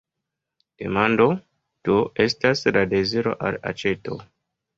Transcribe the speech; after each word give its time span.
Demando, 0.83 1.27
do, 1.89 1.99
estas 2.25 2.65
la 2.79 2.83
deziro 2.95 3.37
al 3.51 3.61
aĉeto. 3.75 4.19